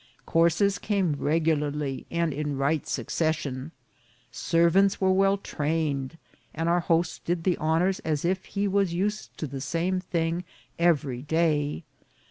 Courses 0.25 0.79
came 0.79 1.13
regularly 1.19 2.07
and 2.09 2.33
in 2.33 2.57
right 2.57 2.87
suc 2.87 3.11
cession. 3.11 3.71
Servants 4.31 4.99
were 4.99 5.11
well 5.13 5.37
trained, 5.37 6.17
and 6.55 6.67
our 6.67 6.79
host 6.79 7.23
did 7.23 7.43
the 7.43 7.55
honours 7.59 7.99
as 7.99 8.25
if 8.25 8.45
he 8.45 8.67
was 8.67 8.95
used 8.95 9.37
to 9.37 9.45
the 9.45 9.61
same 9.61 9.99
thing 9.99 10.43
every 10.79 11.21
day. 11.21 11.83